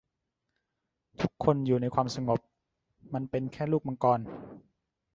[1.21, 2.39] ทุกคนอยู่ในความสงบ
[3.13, 4.19] มันเป็นแค่ลูกมังกร